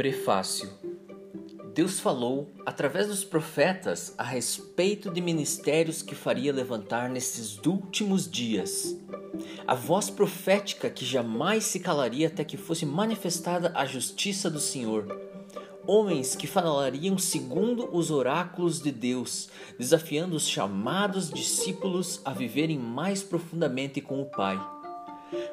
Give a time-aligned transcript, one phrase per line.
[0.00, 0.70] Prefácio
[1.74, 8.96] Deus falou através dos profetas a respeito de ministérios que faria levantar nesses últimos dias.
[9.66, 15.20] A voz profética que jamais se calaria até que fosse manifestada a justiça do Senhor.
[15.86, 23.22] Homens que falariam segundo os oráculos de Deus, desafiando os chamados discípulos a viverem mais
[23.22, 24.58] profundamente com o Pai.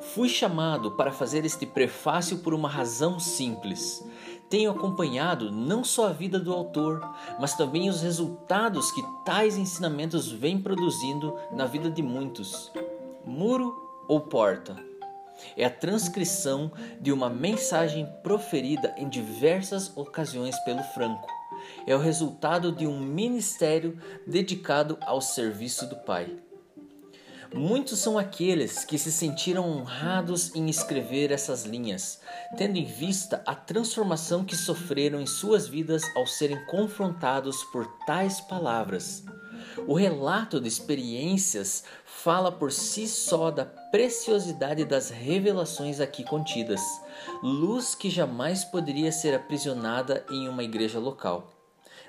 [0.00, 4.04] Fui chamado para fazer este prefácio por uma razão simples.
[4.48, 7.00] Tenho acompanhado não só a vida do autor,
[7.40, 12.70] mas também os resultados que tais ensinamentos vêm produzindo na vida de muitos.
[13.24, 13.74] Muro
[14.06, 14.76] ou porta?
[15.56, 16.70] É a transcrição
[17.00, 21.28] de uma mensagem proferida em diversas ocasiões pelo Franco.
[21.86, 26.36] É o resultado de um ministério dedicado ao serviço do Pai.
[27.54, 32.20] Muitos são aqueles que se sentiram honrados em escrever essas linhas,
[32.56, 38.40] tendo em vista a transformação que sofreram em suas vidas ao serem confrontados por tais
[38.40, 39.22] palavras.
[39.86, 46.80] O relato de experiências fala por si só da preciosidade das revelações aqui contidas,
[47.40, 51.53] luz que jamais poderia ser aprisionada em uma igreja local.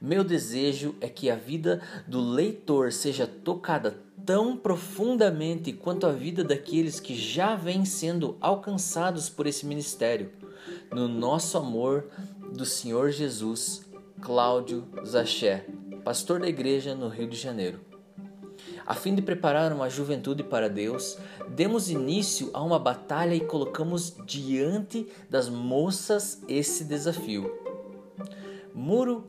[0.00, 6.42] Meu desejo é que a vida do leitor seja tocada tão profundamente quanto a vida
[6.42, 10.30] daqueles que já vêm sendo alcançados por esse ministério.
[10.90, 12.06] No nosso amor
[12.50, 13.82] do Senhor Jesus,
[14.22, 15.66] Cláudio Zaché,
[16.02, 17.80] pastor da igreja no Rio de Janeiro.
[18.86, 24.16] A fim de preparar uma juventude para Deus, demos início a uma batalha e colocamos
[24.24, 27.54] diante das moças esse desafio.
[28.74, 29.28] Muro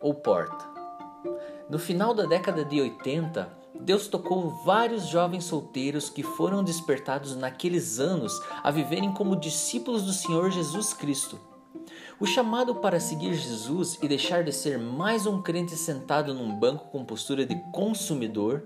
[0.00, 0.64] ou porta.
[1.68, 7.98] No final da década de 80, Deus tocou vários jovens solteiros que foram despertados naqueles
[8.00, 8.32] anos
[8.62, 11.38] a viverem como discípulos do Senhor Jesus Cristo.
[12.20, 16.88] O chamado para seguir Jesus e deixar de ser mais um crente sentado num banco
[16.90, 18.64] com postura de consumidor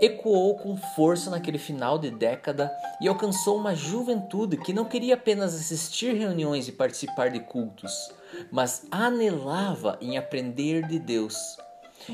[0.00, 5.54] ecoou com força naquele final de década e alcançou uma juventude que não queria apenas
[5.54, 8.12] assistir reuniões e participar de cultos,
[8.50, 11.36] mas anelava em aprender de Deus.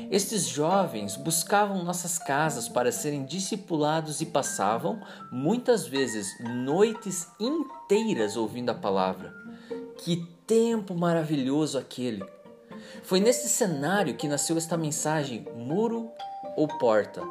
[0.09, 4.99] Estes jovens buscavam nossas casas para serem discipulados e passavam,
[5.31, 9.33] muitas vezes, noites inteiras ouvindo a palavra.
[9.97, 12.25] Que tempo maravilhoso aquele!
[13.03, 16.11] Foi nesse cenário que nasceu esta mensagem: muro
[16.55, 17.21] ou porta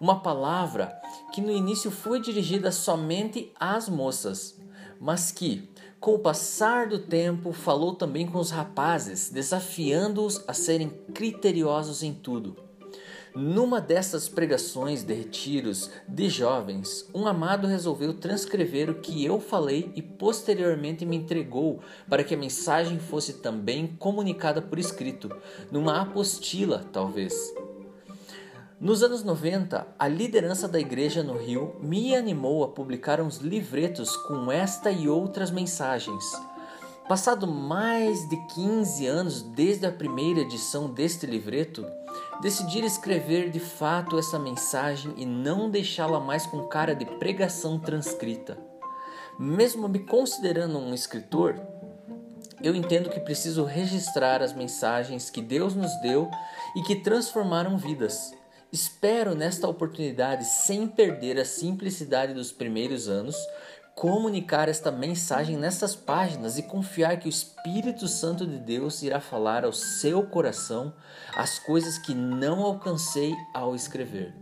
[0.00, 1.00] uma palavra
[1.32, 4.58] que no início foi dirigida somente às moças,
[5.00, 5.68] mas que,
[6.00, 12.12] com o passar do tempo, falou também com os rapazes, desafiando-os a serem criteriosos em
[12.12, 12.56] tudo.
[13.34, 19.92] Numa dessas pregações de retiros de jovens, um amado resolveu transcrever o que eu falei
[19.94, 25.30] e posteriormente me entregou para que a mensagem fosse também comunicada por escrito,
[25.70, 27.34] numa apostila, talvez.
[28.78, 34.14] Nos anos 90, a liderança da igreja no Rio me animou a publicar uns livretos
[34.14, 36.22] com esta e outras mensagens.
[37.08, 41.86] Passado mais de 15 anos desde a primeira edição deste livreto,
[42.42, 48.58] decidi escrever de fato essa mensagem e não deixá-la mais com cara de pregação transcrita.
[49.38, 51.58] Mesmo me considerando um escritor,
[52.62, 56.30] eu entendo que preciso registrar as mensagens que Deus nos deu
[56.76, 58.32] e que transformaram vidas.
[58.76, 63.34] Espero nesta oportunidade, sem perder a simplicidade dos primeiros anos,
[63.94, 69.64] comunicar esta mensagem nessas páginas e confiar que o Espírito Santo de Deus irá falar
[69.64, 70.92] ao seu coração
[71.34, 74.34] as coisas que não alcancei ao escrever.